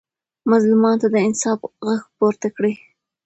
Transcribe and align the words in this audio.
مظلومانو 0.51 1.01
ته 1.01 1.07
د 1.13 1.15
انصاف 1.27 1.59
غږ 1.87 2.01
پورته 2.17 2.47
کړئ. 2.55 2.73